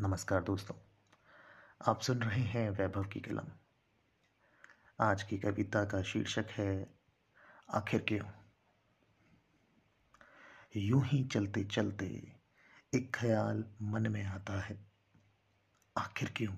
नमस्कार 0.00 0.42
दोस्तों, 0.42 0.76
आप 1.86 2.00
सुन 2.00 2.22
रहे 2.22 2.40
हैं 2.40 2.70
वैभव 2.70 3.04
की 3.04 3.20
कलम। 3.20 3.48
आज 5.00 5.22
की 5.22 5.38
कविता 5.38 5.84
का 5.84 6.02
शीर्षक 6.02 6.46
है, 6.50 6.94
आखिर 7.70 8.00
क्यों? 8.08 8.26
यूँ 10.76 11.04
ही 11.04 11.24
चलते 11.24 11.64
चलते 11.64 12.32
एक 12.94 13.14
ख्याल 13.14 13.64
मन 13.82 14.08
में 14.08 14.24
आता 14.24 14.60
है, 14.60 14.86
आखिर 15.96 16.32
क्यों? 16.36 16.54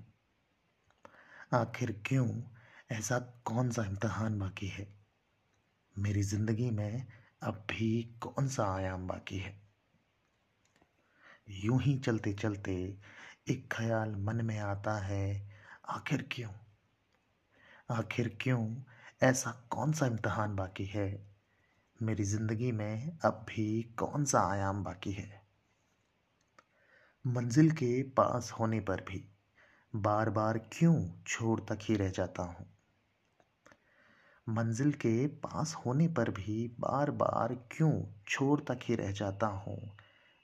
आखिर 1.53 2.03
क्यों 2.07 2.43
ऐसा 2.91 3.19
कौन 3.19 3.71
सा 3.71 3.85
इम्तहान 3.85 4.39
बाकी 4.39 4.69
है? 4.69 4.95
मेरी 5.99 6.23
ज़िंदगी 6.23 6.71
में 6.71 7.07
अब 7.43 7.67
भी 7.71 8.03
कौन 8.03 8.49
सा 8.49 8.75
आयाम 8.77 9.07
बाकी 9.07 9.39
है? 9.39 9.67
यूँ 11.49 11.83
ही 11.83 11.99
चलते 11.99 12.33
चलते 12.33 12.99
एक 13.51 13.69
ख्याल 13.73 14.15
मन 14.15 14.45
में 14.45 14.59
आता 14.59 14.99
है, 14.99 15.53
आखिर 15.89 16.29
क्यों? 16.33 16.51
आखिर 17.91 18.39
क्यों 18.41 18.77
ऐसा 19.23 19.67
कौन 19.71 19.93
सा 19.93 20.07
इम्तहान 20.07 20.57
बाकी 20.57 20.85
है? 20.85 21.35
मेरी 22.03 22.25
ज़िंदगी 22.25 22.73
में 22.73 23.19
अब 23.25 23.47
भी 23.49 23.83
कौन 23.83 24.25
सा 24.25 24.41
आयाम 24.41 24.85
बाकी 24.85 25.13
है? 25.13 25.43
मंजिल 27.27 27.71
के 27.71 28.03
पास 28.03 28.51
होने 28.51 28.81
पर 28.81 29.01
भी 29.01 29.29
बार 29.97 30.31
बार 30.31 30.59
क्यों 30.59 31.23
छोड़ 31.27 31.61
तक 31.61 31.79
ही 31.83 31.97
रह 31.97 32.11
जाता 32.11 32.43
हूँ? 32.43 32.67
मंजिल 34.49 34.93
के 34.93 35.27
पास 35.27 35.75
होने 35.75 36.09
पर 36.09 36.31
भी 36.31 36.77
बार 36.81 37.11
बार 37.11 37.55
क्यों 37.55 38.03
छोड़ 38.29 38.61
तक 38.61 38.81
ही 38.85 38.95
रह 38.95 39.13
जाता 39.13 39.47
हूँ? 39.47 39.97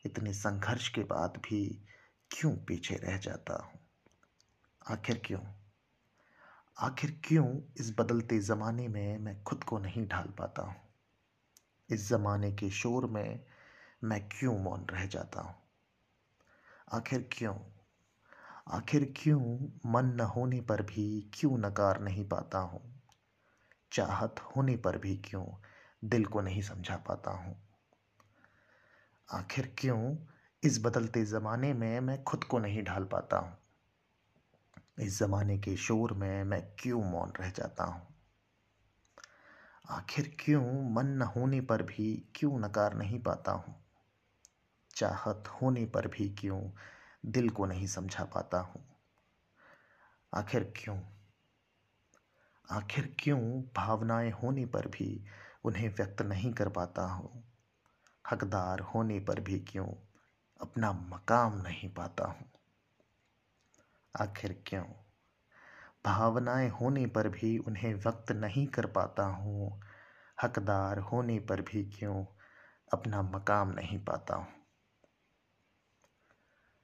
इतने 0.07 0.33
संघर्ष 0.33 0.89
के 0.89 1.03
बाद 1.03 1.31
भी 1.37 1.85
क्यों 2.33 2.57
पीछे 2.57 2.95
रह 2.95 3.19
जाता 3.19 3.63
हूँ? 3.63 3.81
आखिर 4.91 5.23
क्यों? 5.27 5.41
आखिर 6.79 7.21
क्यों 7.25 7.61
इस 7.81 7.95
बदलते 7.99 8.39
ज़माने 8.41 8.89
में 8.89 9.19
मैं 9.19 9.43
खुद 9.43 9.65
को 9.65 9.79
नहीं 9.79 10.07
ढाल 10.07 10.29
पाता 10.39 10.63
हूँ? 10.63 10.75
इस 11.91 12.09
ज़माने 12.09 12.53
के 12.53 12.71
शोर 12.71 13.07
में 13.07 13.45
मैं 14.05 14.29
क्यों 14.29 14.59
मौन 14.59 14.87
रह 14.91 15.07
जाता 15.07 15.41
हूँ? 15.41 15.55
आखिर 16.93 17.29
क्यों? 17.33 17.55
आखिर 18.69 19.15
क्यों 19.17 19.69
मन 19.87 20.07
न 20.07 20.21
होने 20.21 20.61
पर 20.61 20.83
भी 20.83 21.31
क्यों 21.35 21.59
नकार 21.59 22.01
नहीं 22.01 22.29
पाता 22.29 22.59
हूँ? 22.59 23.03
चाहत 23.93 24.35
होने 24.41 24.77
पर 24.77 24.99
भी 24.99 25.17
क्यों 25.17 25.47
दिल 26.05 26.25
को 26.25 26.41
नहीं 26.41 26.63
समझा 26.63 26.97
पाता 26.97 27.31
हूँ? 27.31 27.63
आखिर 29.33 29.75
क्यों 29.79 30.17
इस 30.65 30.85
बदलते 30.85 31.25
ज़माने 31.25 31.73
में 31.73 32.01
मैं 32.01 32.25
खुद 32.25 32.45
को 32.45 32.59
नहीं 32.59 32.83
ढाल 32.83 33.05
पाता 33.05 33.37
हूँ। 33.37 33.57
इस 34.99 35.19
ज़माने 35.19 35.59
के 35.59 35.77
शोर 35.77 36.13
में 36.13 36.45
मैं 36.45 36.77
क्यों 36.79 37.05
मौन 37.05 37.33
रह 37.41 37.51
जाता 37.51 37.85
हूँ? 37.85 38.03
आखिर 39.91 40.37
क्यों 40.41 40.91
मन 40.91 41.07
न 41.07 41.23
होने 41.23 41.61
पर 41.61 41.83
भी 41.83 42.27
क्यों 42.35 42.59
नकार 42.59 42.95
नहीं 42.95 43.19
पाता 43.19 43.53
हूँ? 43.53 43.85
चाहत 44.97 45.45
होने 45.49 45.87
पर 45.87 46.07
भी 46.07 46.29
क्यों 46.29 46.71
दिल 47.27 47.49
को 47.49 47.67
नहीं 47.67 47.87
समझा 47.87 48.25
पाता 48.25 48.59
हूँ? 48.59 48.85
आखिर 50.35 50.73
क्यों? 50.77 51.01
आखिर 52.71 53.17
क्यों 53.19 53.63
भावनाएँ 53.77 54.31
होने 54.31 54.67
पर 54.67 54.87
भी 54.87 55.25
उन्हें 55.65 55.89
व्यक्त 55.89 56.23
नहीं 56.23 56.53
कर 56.53 56.69
पाता 56.69 57.03
हूँ? 57.03 57.45
हकदार 58.31 58.81
होने 58.81 59.21
पर 59.21 59.41
भी 59.41 59.59
क्यों 59.59 60.12
अपना 60.63 60.93
मकाम 60.93 61.63
नहीं 61.63 61.89
पाता 61.95 62.25
हूँ। 62.25 62.51
आखिर 64.21 64.63
क्यों? 64.67 64.85
भावनाएँ 66.05 66.69
होने 66.69 67.07
पर 67.07 67.29
भी 67.29 67.59
उन्हें 67.59 67.95
व्यक्त 67.95 68.33
नहीं 68.33 68.67
कर 68.67 68.87
पाता 68.87 69.23
हूँ। 69.23 69.81
हकदार 70.43 70.99
होने 70.99 71.39
पर 71.39 71.61
भी 71.61 71.85
क्यों? 71.85 72.25
अपना 72.93 73.23
मकाम 73.23 73.69
नहीं 73.71 73.99
पाता 73.99 74.35
हूँ। 74.35 74.62